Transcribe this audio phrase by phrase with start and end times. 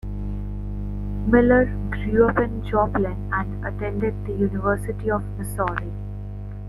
[1.27, 5.91] Miller grew up in Joplin and attended the University of Missouri.